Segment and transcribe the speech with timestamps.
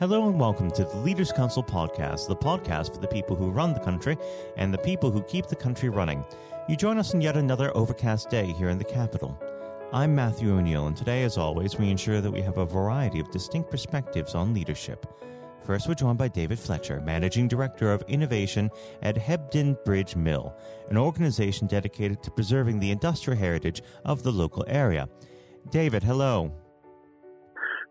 [0.00, 3.72] Hello and welcome to the Leaders Council podcast, the podcast for the people who run
[3.72, 4.16] the country
[4.56, 6.24] and the people who keep the country running.
[6.68, 9.40] You join us in yet another overcast day here in the capital.
[9.92, 13.30] I'm Matthew O'Neill, and today, as always, we ensure that we have a variety of
[13.30, 15.06] distinct perspectives on leadership.
[15.62, 18.72] First, we're joined by David Fletcher, Managing Director of Innovation
[19.02, 20.56] at Hebden Bridge Mill,
[20.90, 25.08] an organization dedicated to preserving the industrial heritage of the local area.
[25.70, 26.52] David, hello.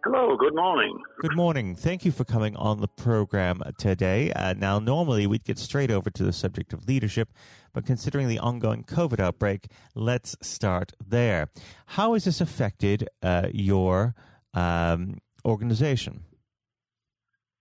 [0.06, 1.02] Hello, good morning.
[1.22, 1.76] Good morning.
[1.76, 4.34] Thank you for coming on the program today.
[4.34, 7.30] Uh, now, normally we'd get straight over to the subject of leadership,
[7.72, 11.48] but considering the ongoing COVID outbreak, let's start there.
[11.86, 14.14] How has this affected uh, your
[14.54, 16.26] um, organization?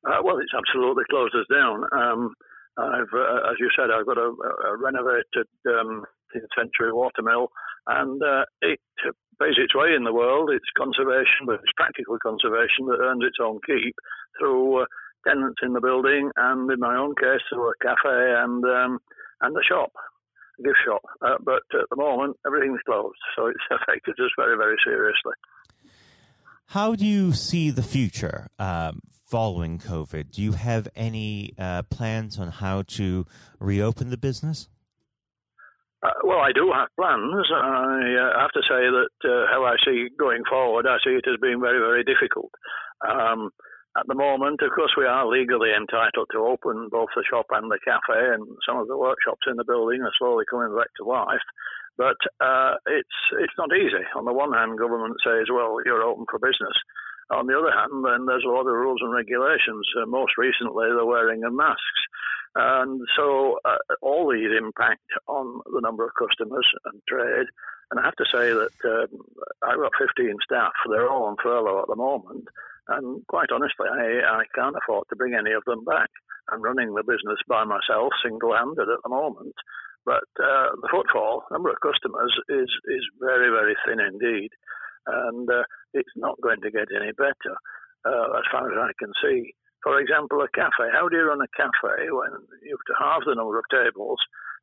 [0.05, 1.85] Uh, well, it's absolutely closed us down.
[1.93, 2.35] Um,
[2.77, 4.33] I've, uh, as you said, I've got a,
[4.67, 6.05] a renovated um,
[6.59, 7.53] century watermill,
[7.87, 8.81] and uh, it
[9.41, 10.51] pays its way in the world.
[10.51, 13.97] It's conservation, but it's practical conservation that earns its own keep
[14.39, 14.87] through uh,
[15.27, 18.99] tenants in the building, and in my own case, through a cafe and um,
[19.41, 19.93] and a shop,
[20.59, 21.03] a gift shop.
[21.21, 25.35] Uh, but at the moment, everything's closed, so it's affected us very, very seriously.
[26.67, 30.31] How do you see the future um, following COVID?
[30.31, 33.27] Do you have any uh, plans on how to
[33.59, 34.69] reopen the business?
[36.03, 37.47] Uh, well, I do have plans.
[37.55, 41.31] I uh, have to say that uh, how I see going forward, I see it
[41.31, 42.51] as being very, very difficult.
[43.07, 43.51] Um,
[43.97, 47.71] at the moment, of course, we are legally entitled to open both the shop and
[47.71, 51.05] the cafe, and some of the workshops in the building are slowly coming back to
[51.05, 51.45] life.
[51.99, 54.01] But uh, it's it's not easy.
[54.17, 56.73] On the one hand, government says, "Well, you're open for business."
[57.33, 59.87] On the other hand, then there's a lot of rules and regulations.
[59.97, 62.03] Uh, most recently, the wearing of masks.
[62.55, 67.47] And so uh, all these impact on the number of customers and trade.
[67.91, 69.21] And I have to say that um,
[69.63, 70.73] I've got 15 staff.
[70.89, 72.49] They're all on furlough at the moment.
[72.89, 76.11] And quite honestly, I, I can't afford to bring any of them back.
[76.49, 79.55] I'm running the business by myself, single-handed at the moment.
[80.05, 84.51] But uh, the footfall, number of customers, is is very, very thin indeed.
[85.07, 85.65] And uh,
[85.95, 87.55] it's not going to get any better
[88.07, 89.55] uh, as far as I can see.
[89.83, 90.95] For example, a cafe.
[90.95, 92.31] How do you run a cafe when
[92.63, 94.19] you have to halve the number of tables?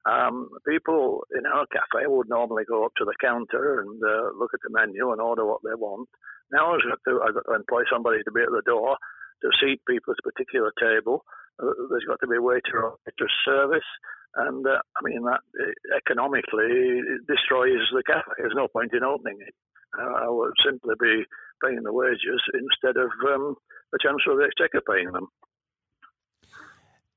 [0.07, 4.51] Um, people in our cafe would normally go up to the counter and uh, look
[4.53, 6.07] at the menu and order what they want.
[6.51, 8.95] Now I've got, to, employ somebody to be at the door
[9.43, 11.25] to seat people at a particular table.
[11.59, 13.89] Uh, there's got to be a waiter or waitress service.
[14.35, 18.39] And uh, I mean, that uh, economically destroys the cafe.
[18.39, 19.53] There's no point in opening it.
[19.97, 21.23] I would simply be
[21.63, 23.55] paying the wages instead of um,
[23.91, 25.27] the Chancellor of the Exchequer paying them.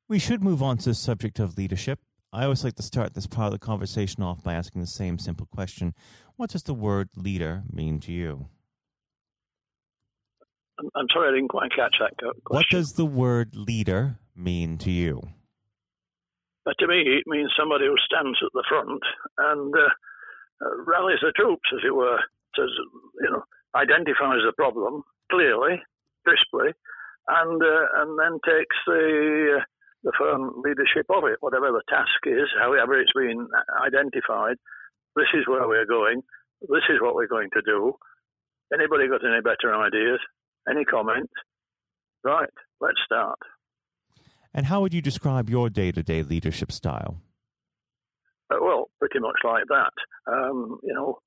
[0.08, 2.00] We should move on to the subject of leadership.
[2.32, 5.18] I always like to start this part of the conversation off by asking the same
[5.18, 5.94] simple question
[6.36, 8.46] What does the word leader mean to you?
[10.94, 12.40] I'm sorry, I didn't quite catch that question.
[12.48, 15.22] What does the word leader mean to you?
[16.64, 19.02] But to me, it means somebody who stands at the front
[19.38, 22.18] and uh, uh, rallies the troops, as it were.
[22.56, 22.70] Says,
[23.20, 23.42] you know,
[23.74, 25.80] identifies the problem clearly,
[26.26, 26.72] crisply,
[27.28, 29.64] and uh, and then takes the uh,
[30.04, 33.48] the firm leadership of it, whatever the task is, however it's been
[33.84, 34.56] identified.
[35.14, 36.22] This is where we're going.
[36.62, 37.94] This is what we're going to do.
[38.72, 40.18] Anybody got any better ideas?
[40.68, 41.32] Any comments?
[42.24, 42.48] Right,
[42.80, 43.38] let's start.
[44.54, 47.20] And how would you describe your day to day leadership style?
[48.50, 49.92] Uh, well, pretty much like that.
[50.26, 51.18] Um, you know,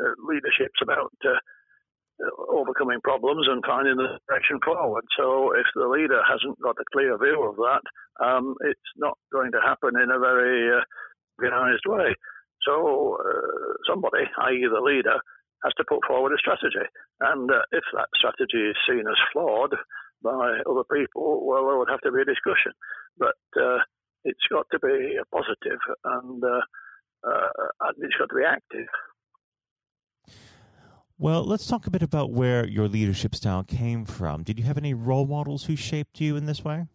[0.00, 1.36] uh, leadership's about uh,
[2.50, 5.04] overcoming problems and finding the direction forward.
[5.18, 7.82] So if the leader hasn't got a clear view of that,
[8.22, 10.84] um, it's not going to happen in a very uh,
[11.38, 12.14] organized way.
[12.66, 14.68] So uh, somebody, i.e.
[14.70, 15.18] the leader,
[15.64, 16.86] has to put forward a strategy.
[17.20, 19.74] And uh, if that strategy is seen as flawed
[20.22, 22.72] by other people, well, there would have to be a discussion.
[23.18, 23.82] But uh,
[24.24, 26.62] it's got to be positive and, uh,
[27.26, 27.50] uh,
[27.88, 28.90] and it's got to be active.
[31.18, 34.42] Well, let's talk a bit about where your leadership style came from.
[34.42, 36.86] Did you have any role models who shaped you in this way?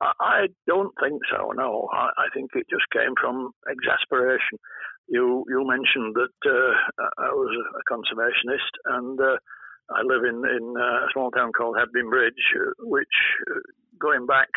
[0.00, 1.52] I don't think so.
[1.56, 4.58] No, I, I think it just came from exasperation.
[5.08, 9.36] You you mentioned that uh, I was a conservationist, and uh,
[9.90, 12.44] I live in in a small town called Hebden Bridge,
[12.78, 13.16] which,
[13.50, 13.60] uh,
[13.98, 14.48] going back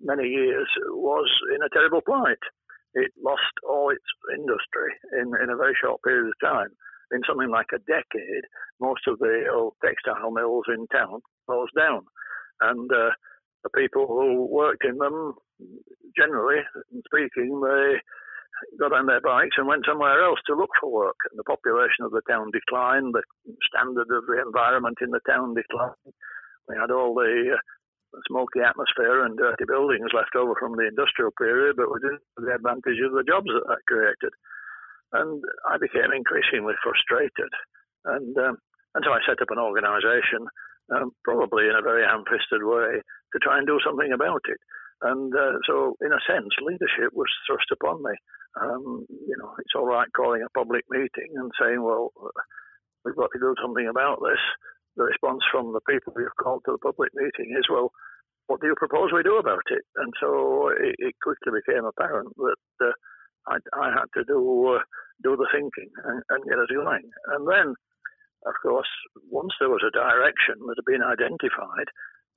[0.00, 2.42] many years, was in a terrible plight.
[2.94, 6.70] It lost all its industry in in a very short period of time
[7.12, 8.44] in something like a decade,
[8.80, 12.02] most of the old textile mills in town closed down.
[12.60, 13.10] And uh,
[13.64, 15.34] the people who worked in them,
[16.16, 16.62] generally
[17.06, 18.00] speaking, they
[18.78, 21.18] got on their bikes and went somewhere else to look for work.
[21.30, 23.22] And the population of the town declined, the
[23.68, 26.14] standard of the environment in the town declined.
[26.68, 27.60] we had all the uh,
[28.28, 32.44] smoky atmosphere and dirty buildings left over from the industrial period, but we didn't have
[32.44, 34.32] the advantage of the jobs that that created.
[35.12, 37.52] And I became increasingly frustrated.
[38.04, 38.56] And, um,
[38.94, 40.48] and so I set up an organisation,
[40.92, 44.60] um, probably in a very ham fisted way, to try and do something about it.
[45.02, 48.14] And uh, so, in a sense, leadership was thrust upon me.
[48.60, 52.12] Um, you know, it's all right calling a public meeting and saying, well,
[53.04, 54.40] we've got to do something about this.
[54.96, 57.90] The response from the people who've called to the public meeting is, well,
[58.46, 59.82] what do you propose we do about it?
[59.96, 62.92] And so it, it quickly became apparent that uh,
[63.46, 64.82] I, I, had to do uh,
[65.22, 67.10] do the thinking and, and get us going.
[67.28, 67.74] And then,
[68.46, 68.88] of course,
[69.30, 71.88] once there was a direction that had been identified,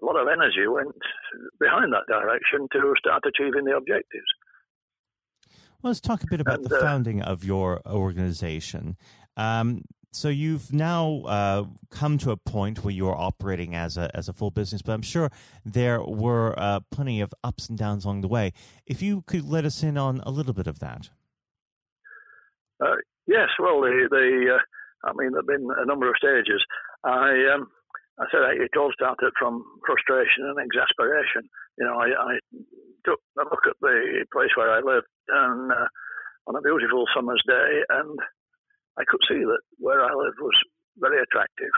[0.02, 0.96] a lot of energy went
[1.60, 4.30] behind that direction to start achieving the objectives.
[5.82, 8.98] Well, let's talk a bit about and, the uh, founding of your organization.
[9.38, 9.84] Um,
[10.16, 14.34] so you've now uh, come to a point where you're operating as a as a
[14.34, 15.30] full business, but I'm sure
[15.66, 18.54] there were uh, plenty of ups and downs along the way.
[18.86, 21.10] If you could let us in on a little bit of that.
[22.80, 22.96] Uh,
[23.28, 26.64] yes, well, the, the uh, I mean, there've been a number of stages.
[27.04, 27.68] I um,
[28.20, 31.50] I said it all started from frustration and exasperation.
[31.78, 32.40] You know, I, I
[33.06, 35.88] took a look at the place where I lived and uh,
[36.48, 38.20] on a beautiful summer's day, and
[38.98, 40.58] I could see that where I lived was
[40.98, 41.74] very attractive,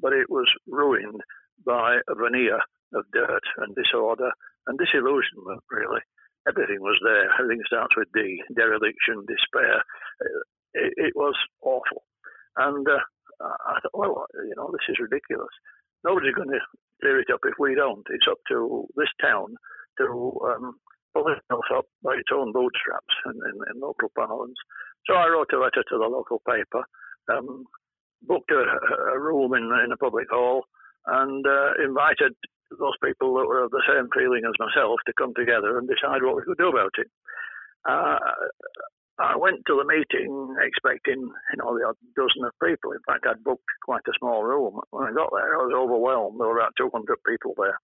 [0.00, 1.20] but it was ruined
[1.64, 2.60] by a veneer
[2.94, 4.30] of dirt and disorder
[4.66, 6.00] and disillusionment, really.
[6.48, 7.30] Everything was there.
[7.38, 9.82] Everything starts with D dereliction, despair.
[10.74, 12.02] It, it was awful.
[12.56, 12.98] And uh,
[13.40, 15.52] I thought, well, you know, this is ridiculous.
[16.04, 16.60] Nobody's going to
[17.00, 18.04] clear it up if we don't.
[18.10, 19.54] It's up to this town
[19.98, 20.04] to
[20.44, 20.74] um,
[21.14, 23.38] pull itself up by its own bootstraps in,
[23.72, 24.58] in local parlance.
[25.06, 26.84] So I wrote a letter to the local paper,
[27.30, 27.64] um,
[28.22, 28.62] booked a,
[29.14, 30.62] a, room in, in a public hall,
[31.06, 32.32] and uh, invited
[32.70, 36.22] those people that were of the same feeling as myself to come together and decide
[36.22, 37.10] what we could do about it.
[37.88, 38.18] Uh,
[39.18, 42.92] I went to the meeting expecting, you know, a dozen of people.
[42.92, 44.80] In fact, I'd booked quite a small room.
[44.90, 46.40] When I got there, I was overwhelmed.
[46.40, 47.78] There were about 200 people there.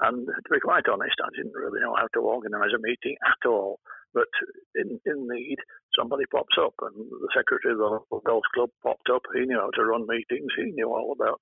[0.00, 3.48] And to be quite honest, I didn't really know how to organise a meeting at
[3.48, 3.80] all.
[4.14, 4.30] But
[4.74, 5.58] in, in need,
[5.98, 9.22] somebody pops up, and the secretary of the golf club popped up.
[9.34, 10.52] He knew how to run meetings.
[10.56, 11.40] He knew all about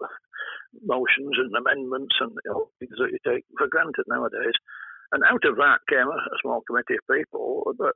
[0.82, 4.56] motions and amendments and you know, things that you take for granted nowadays.
[5.12, 7.94] And out of that came a, a small committee of people, but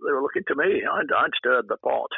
[0.00, 0.80] they were looking to me.
[0.80, 2.10] I'd, I'd stirred the pot,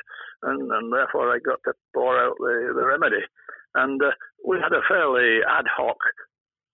[0.43, 3.27] and, and, therefore I got to pour out the, the remedy.
[3.75, 4.15] And uh,
[4.47, 5.99] we had a fairly ad hoc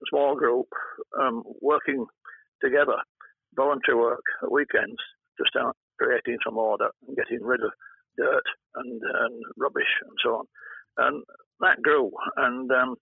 [0.09, 0.67] small group
[1.21, 2.07] um, working
[2.63, 2.97] together,
[3.57, 4.99] voluntary work at weekends
[5.39, 7.71] to start creating some order and getting rid of
[8.17, 8.45] dirt
[8.77, 10.47] and, and rubbish and so on.
[10.97, 11.25] And
[11.61, 12.11] that grew.
[12.37, 12.97] And um,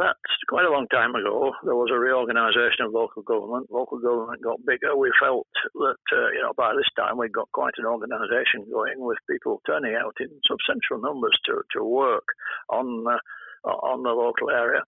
[0.00, 1.52] that's quite a long time ago.
[1.62, 3.68] There was a reorganisation of local government.
[3.70, 4.96] Local government got bigger.
[4.96, 8.96] We felt that uh, you know by this time we'd got quite an organisation going
[8.96, 12.24] with people turning out in substantial numbers to, to work
[12.70, 13.20] on uh,
[13.68, 14.80] on the local area.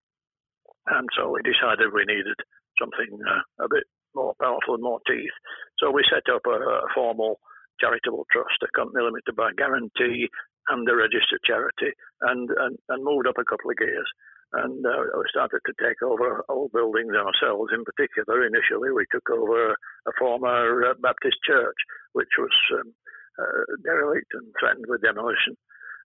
[0.87, 2.37] And so we decided we needed
[2.79, 3.85] something uh, a bit
[4.15, 5.35] more powerful and more teeth.
[5.79, 7.39] So we set up a, a formal
[7.79, 10.29] charitable trust, a company limited by guarantee
[10.69, 14.09] and a registered charity, and, and, and moved up a couple of gears
[14.53, 17.71] and uh, we started to take over old buildings ourselves.
[17.71, 21.79] In particular, initially we took over a former uh, Baptist church,
[22.11, 22.91] which was um,
[23.39, 25.55] uh, derelict and threatened with demolition.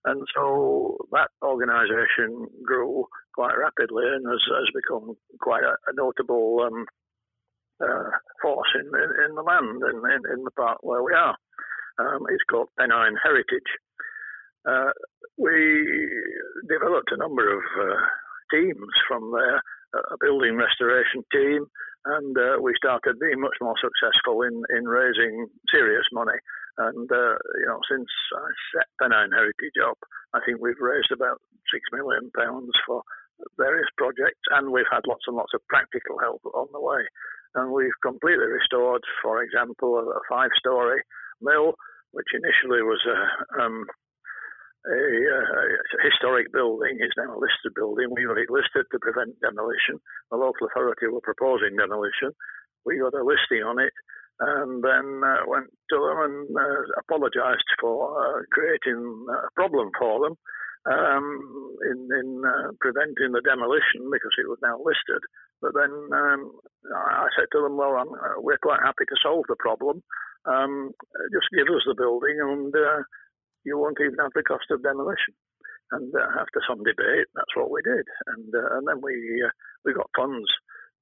[0.06, 6.62] And so that organisation grew quite rapidly and has, has become quite a, a notable
[6.64, 6.86] um,
[7.82, 8.10] uh,
[8.40, 11.34] force in, in, in, the land, in, in, in, the part where we are.
[11.98, 13.70] Um, it's called Pennine Heritage.
[14.64, 14.94] Uh,
[15.36, 16.08] we
[16.68, 18.00] developed a number of uh,
[18.50, 19.60] teams from there,
[19.94, 21.66] a building restoration team,
[22.06, 26.38] and uh, we started being much more successful in, in raising serious money.
[26.78, 29.99] And uh, you know, since I set Pennine Heritage up,
[30.35, 31.40] I think we've raised about
[31.73, 33.02] six million pounds for
[33.56, 37.04] various projects, and we've had lots and lots of practical help on the way.
[37.56, 41.00] And we've completely restored, for example, a, five-story
[41.40, 41.73] mill,
[42.12, 43.85] which initially was a um,
[44.87, 47.00] a, a, historic building.
[47.00, 48.12] It's now a listed building.
[48.12, 49.99] We got it listed to prevent demolition.
[50.30, 52.37] The local authority were proposing demolition.
[52.85, 53.92] We got a listing on it
[54.40, 59.00] and then uh, went to them and uh, apologised for uh, creating
[59.32, 60.34] a problem for them
[60.92, 61.26] um,
[61.88, 65.22] in, in uh, preventing the demolition because it was now listed.
[65.62, 66.52] But then um,
[66.92, 70.02] I said to them, well, uh, we're quite happy to solve the problem.
[70.44, 70.92] Um,
[71.32, 72.72] just give us the building and
[73.66, 75.34] you won't even have the cost of demolition.
[75.90, 78.06] And uh, after some debate, that's what we did.
[78.34, 79.50] And uh, and then we uh,
[79.84, 80.50] we got funds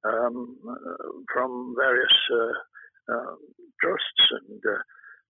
[0.05, 2.53] um, uh, from various uh,
[3.09, 3.39] um,
[3.81, 4.61] trusts and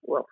[0.03, 0.27] well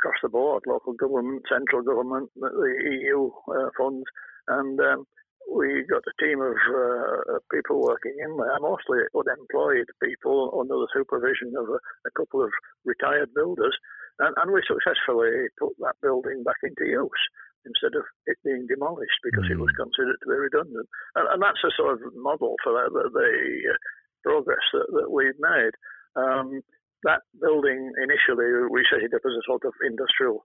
[0.00, 3.30] across the board, local government, central government, the EU
[3.78, 4.04] funds,
[4.48, 5.06] and um,
[5.52, 10.88] we got a team of uh, people working in there, mostly unemployed people under the
[10.92, 12.50] supervision of a, a couple of
[12.84, 13.76] retired builders,
[14.18, 17.24] and, and, we successfully put that building back into use
[17.66, 19.52] instead of it being demolished because mm.
[19.52, 19.82] it was mm.
[19.84, 20.88] considered to be redundant.
[21.16, 23.30] And, and, that's a sort of model for the, the, the
[23.74, 23.78] uh,
[24.22, 25.74] progress that, that we've made.
[26.14, 26.62] Um,
[27.04, 30.44] that building initially we set it up as a sort of industrial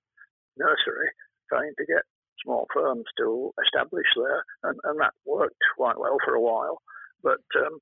[0.59, 1.09] nursery,
[1.47, 2.03] trying to get
[2.43, 6.79] small firms to establish there, and, and that worked quite well for a while.
[7.23, 7.79] But um,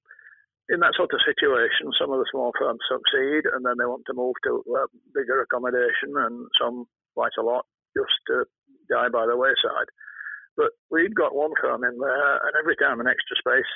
[0.70, 4.04] in that sort of situation, some of the small firms succeed, and then they want
[4.08, 4.64] to move to
[5.14, 7.66] bigger accommodation, and some, quite a lot,
[7.96, 8.18] just
[8.90, 9.90] die by the wayside.
[10.58, 13.72] But we'd got one firm in there, and every time an extra space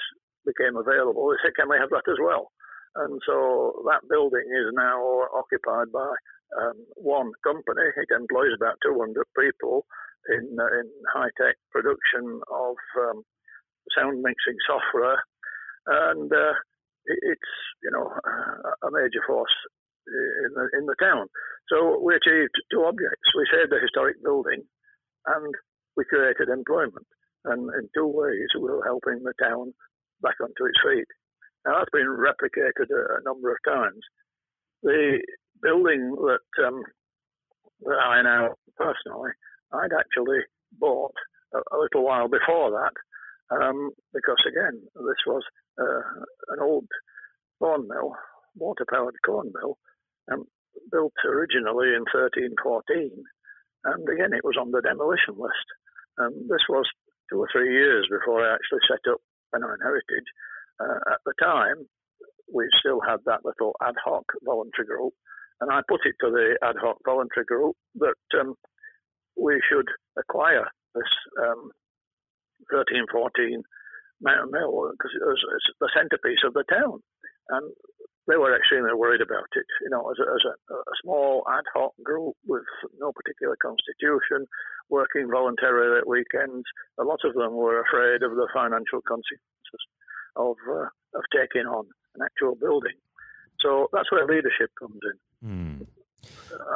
[0.46, 2.52] became available, they said, "Can we have that as well?"
[2.96, 5.00] And so that building is now
[5.34, 6.12] occupied by
[6.60, 7.88] um, one company.
[7.96, 9.86] It employs about 200 people,
[10.30, 13.24] in, uh, in high tech production of um,
[13.98, 15.18] sound mixing software,
[15.88, 16.54] and uh,
[17.06, 18.06] it's you know
[18.86, 19.56] a major force
[20.08, 21.28] in the in the town.
[21.70, 24.62] So we achieved two objects: we saved a historic building,
[25.26, 25.54] and
[25.98, 27.08] we created employment.
[27.46, 29.74] And in two ways, we were helping the town
[30.22, 31.10] back onto its feet.
[31.66, 34.02] Now that's been replicated a, a number of times.
[34.84, 35.20] The
[35.62, 36.84] building that um,
[37.84, 39.32] that I now personally
[39.74, 40.40] I'd actually
[40.80, 41.16] bought
[41.54, 42.96] a, a little while before that,
[43.56, 45.44] um, because again, this was
[45.80, 46.88] uh, an old
[47.60, 48.16] corn mill,
[48.56, 49.78] water powered corn mill,
[50.32, 50.46] um,
[50.92, 53.12] built originally in 1314.
[53.84, 55.68] And again, it was on the demolition list.
[56.18, 56.86] And this was
[57.30, 59.22] two or three years before I actually set up
[59.54, 60.30] Pennine Heritage.
[60.82, 61.86] Uh, at the time,
[62.54, 65.14] we still had that little ad hoc voluntary group.
[65.60, 68.56] And I put it to the ad hoc voluntary group that um,
[69.38, 71.70] we should acquire this um,
[72.74, 73.62] 1314
[74.22, 75.42] Mountain Mill because it was
[75.80, 77.00] the centerpiece of the town.
[77.50, 77.74] And
[78.28, 79.66] they were extremely worried about it.
[79.82, 82.66] You know, as a, as a, a small ad hoc group with
[82.98, 84.48] no particular constitution,
[84.90, 86.66] working voluntarily at weekends,
[87.00, 89.46] a lot of them were afraid of the financial consequences
[90.36, 91.86] of uh, of taking on
[92.16, 92.98] an actual building.
[93.62, 95.48] So that's where leadership comes in.
[95.48, 95.88] Mm.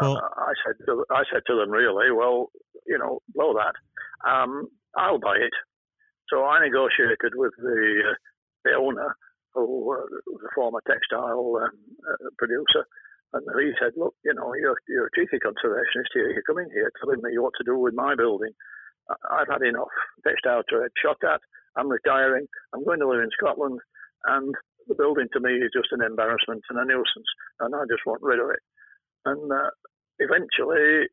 [0.02, 2.52] Well, uh, I said to, I said to them, really, well,
[2.86, 3.76] you know, blow that.
[4.28, 5.54] Um, I'll buy it.
[6.30, 8.16] So I negotiated with the uh,
[8.64, 9.16] the owner,
[9.54, 11.72] who uh, was a former textile um,
[12.10, 12.86] uh, producer,
[13.34, 16.32] and he said, look, you know, you're, you're a cheeky conservationist here.
[16.32, 18.54] You're coming here telling me what to do with my building.
[19.30, 19.94] I've had enough.
[20.26, 21.42] Textile trade shot at.
[21.78, 22.48] I'm retiring.
[22.74, 23.80] I'm going to live in Scotland,
[24.26, 24.54] and
[24.88, 27.30] the building to me is just an embarrassment and a nuisance,
[27.60, 28.64] and I just want rid of it.
[29.26, 29.72] And uh,
[30.20, 31.10] eventually,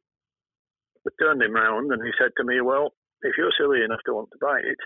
[1.05, 2.93] we turned him round and he said to me, Well,
[3.23, 4.81] if you're silly enough to want to buy it,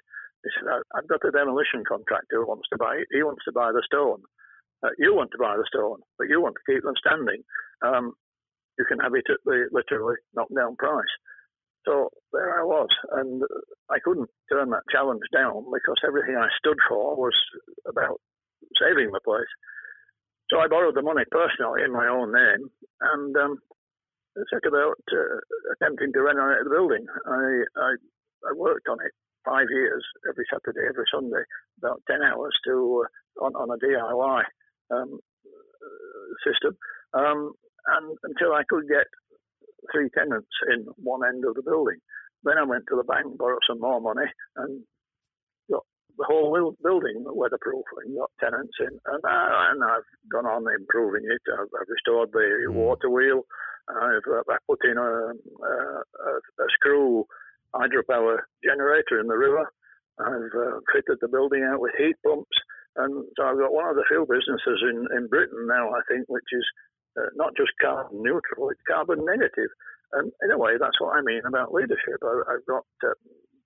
[0.45, 3.09] he said, I've got a demolition contractor who wants to buy it.
[3.11, 4.23] He wants to buy the stone.
[4.85, 7.43] Uh, you want to buy the stone, but you want to keep them standing.
[7.83, 8.13] Um,
[8.79, 11.11] you can have it at the literally knockdown price.
[11.87, 13.43] So there I was, and
[13.91, 17.35] I couldn't turn that challenge down because everything I stood for was
[17.87, 18.21] about
[18.83, 19.53] saving the place.
[20.51, 23.59] So I borrowed the money personally in my own name and um,
[24.51, 25.39] set about uh,
[25.75, 27.07] attempting to renovate the building.
[27.27, 27.91] I, I,
[28.51, 29.13] I worked on it
[29.45, 31.43] five years, every Saturday, every Sunday,
[31.79, 34.43] about 10 hours to uh, on, on a DIY
[34.91, 35.19] um,
[36.43, 36.77] system,
[37.15, 37.53] um,
[37.87, 39.07] and until I could get
[39.93, 41.99] three tenants in one end of the building.
[42.45, 44.27] Then I went to the bank, borrowed some more money,
[44.57, 44.83] and
[45.71, 45.85] got
[46.19, 48.95] the whole building weatherproof and got tenants in.
[49.07, 51.43] And, uh, and I've gone on improving it.
[51.53, 52.75] I've, I've restored the mm.
[52.75, 53.43] water wheel.
[53.89, 55.73] I've, uh, I put in a, a,
[56.27, 57.25] a, screw
[57.75, 59.71] hydropower generator in the river.
[60.19, 62.57] I've uh, fitted the building out with heat pumps.
[62.97, 66.25] And so I've got one of the few businesses in, in Britain now, I think,
[66.29, 66.65] which is
[67.19, 69.71] uh, not just carbon neutral, it's carbon negative.
[70.13, 72.23] And in a way, that's what I mean about leadership.
[72.23, 73.19] I, have got uh,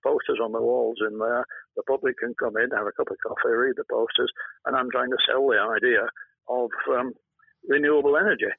[0.03, 1.45] posters on the walls in there.
[1.77, 4.31] The public can come in, have a cup of coffee, read the posters,
[4.65, 6.09] and I'm trying to sell the idea
[6.49, 7.13] of um,
[7.69, 8.49] renewable energy.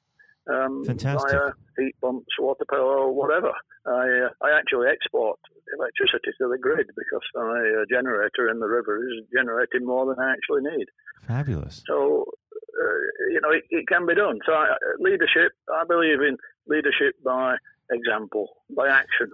[0.51, 1.31] Um, Fantastic.
[1.31, 3.51] Via heat pumps, water power, whatever.
[3.85, 5.39] I, uh, I actually export
[5.77, 10.23] electricity to the grid because my uh, generator in the river is generating more than
[10.23, 10.87] I actually need.
[11.27, 11.83] Fabulous.
[11.87, 14.39] So, uh, you know, it, it, can be done.
[14.45, 17.55] So, I, leadership, I believe in leadership by
[17.91, 19.31] example, by action.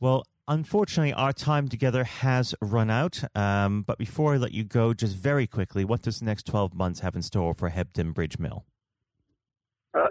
[0.00, 3.22] Well, unfortunately, our time together has run out.
[3.36, 6.74] Um, but before I let you go, just very quickly, what does the next 12
[6.74, 8.64] months have in store for Hebden Bridge Mill?
[9.90, 10.06] Uh,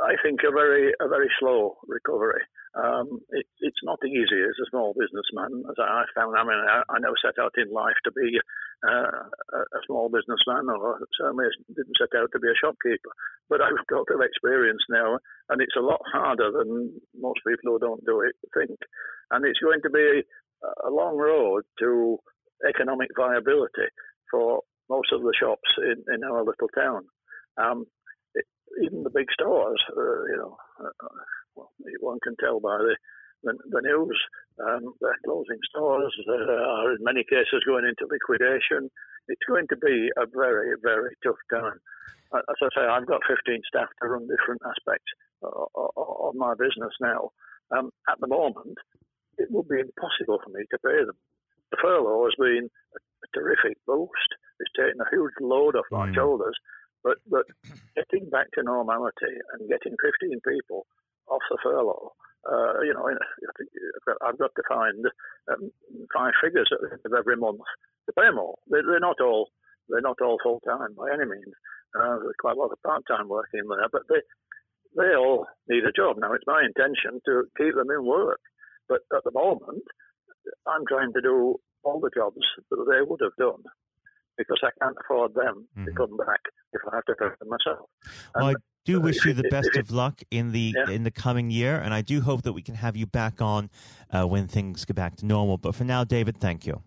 [0.00, 2.42] I think a very a very slow recovery.
[2.78, 6.38] Um, it, it's not easy as a small businessman, as I found.
[6.38, 8.38] I mean, I, I never set out in life to be
[8.86, 13.10] uh, a small businessman, or certainly didn't set out to be a shopkeeper.
[13.50, 15.18] But I've got experience now,
[15.50, 18.78] and it's a lot harder than most people who don't do it think.
[19.32, 20.22] And it's going to be
[20.86, 22.18] a long road to
[22.68, 23.90] economic viability
[24.30, 27.02] for most of the shops in, in our little town.
[27.58, 27.86] Um,
[28.82, 31.08] even the big stores, uh, you know, uh,
[31.54, 32.96] well, one can tell by the
[33.42, 34.20] the, the news.
[34.60, 36.12] Um, they're closing stores.
[36.26, 38.90] They are in many cases going into liquidation.
[39.28, 41.80] It's going to be a very, very tough time.
[42.34, 45.10] As I say, I've got 15 staff to run different aspects
[45.42, 47.30] of my business now.
[47.72, 48.76] Um, at the moment,
[49.38, 51.16] it would be impossible for me to pay them.
[51.70, 52.98] The furlough has been a,
[53.32, 54.30] terrific boost.
[54.58, 56.14] It's taken a huge load off my mm.
[56.14, 56.56] shoulders.
[57.02, 57.46] But but
[57.96, 60.86] getting back to normality and getting 15 people
[61.28, 62.12] off the furlough,
[62.44, 63.08] uh, you know,
[64.22, 65.04] I've got to find
[65.52, 65.70] um,
[66.14, 66.70] five figures
[67.04, 67.60] every month
[68.06, 68.58] to pay them all.
[68.68, 69.48] They're, not all
[69.88, 71.54] they're not all full time by any means.
[71.94, 74.20] Uh, there's quite a lot of part time work in there, but they
[74.96, 76.32] they all need a job now.
[76.32, 78.40] It's my intention to keep them in work,
[78.88, 79.84] but at the moment,
[80.66, 82.40] I'm trying to do all the jobs
[82.70, 83.62] that they would have done
[84.40, 85.84] because I can't afford them mm-hmm.
[85.84, 86.40] to come back
[86.72, 87.88] if I have to pay them myself.
[88.34, 88.54] Well, I
[88.86, 90.92] do wish you the best of luck in the yeah.
[90.92, 93.70] in the coming year, and I do hope that we can have you back on
[94.10, 95.58] uh, when things get back to normal.
[95.58, 96.82] But for now, David, thank you.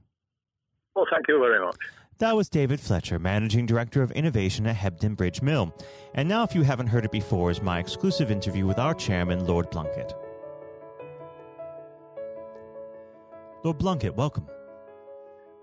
[0.95, 1.77] Well, thank you very much.
[2.19, 5.75] That was David Fletcher, Managing Director of Innovation at Hebden Bridge Mill.
[6.13, 9.45] And now, if you haven't heard it before, is my exclusive interview with our chairman,
[9.45, 10.13] Lord Blunkett.
[13.63, 14.47] Lord Blunkett, welcome.